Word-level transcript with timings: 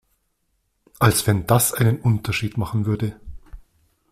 Als 0.97 1.27
wenn 1.27 1.45
das 1.45 1.75
einen 1.75 1.99
Unterschied 2.01 2.57
machen 2.57 2.87
würde! 2.87 3.19